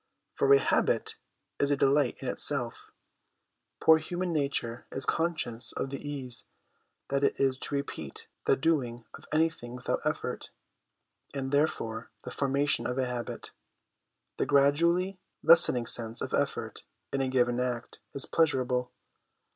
[0.33, 1.15] For a habit
[1.59, 2.89] is a delight in itself;
[3.79, 6.47] poor human nature is conscious of the ease
[7.09, 10.49] that it is to repeat the doing of anything without effort;
[11.35, 13.51] and, therefore, the formation of a habit,
[14.37, 16.81] the gradually lessening sense of effort
[17.13, 18.91] in a given act, is pleasurable.